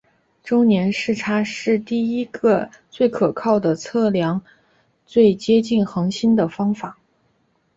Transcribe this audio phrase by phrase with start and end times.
[0.43, 4.41] 周年视差是第一个最可靠的测量
[5.05, 6.97] 最接近恒星的方法。